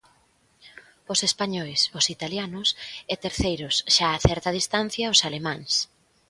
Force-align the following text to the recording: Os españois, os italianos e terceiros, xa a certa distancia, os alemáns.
Os 1.13 1.19
españois, 1.29 1.79
os 1.99 2.05
italianos 2.15 2.69
e 3.13 3.15
terceiros, 3.25 3.75
xa 3.95 4.07
a 4.13 4.21
certa 4.27 4.55
distancia, 4.59 5.11
os 5.13 5.23
alemáns. 5.27 5.71